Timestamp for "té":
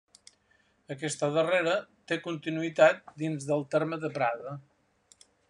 2.13-2.17